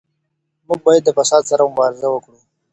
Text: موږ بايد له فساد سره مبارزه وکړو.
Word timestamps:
موږ 0.67 0.79
بايد 0.85 1.03
له 1.07 1.11
فساد 1.17 1.43
سره 1.49 1.69
مبارزه 1.71 2.07
وکړو. 2.11 2.39